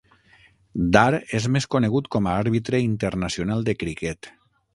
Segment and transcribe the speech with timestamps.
[0.95, 4.33] Dar és més conegut com a àrbitre internacional de criquet.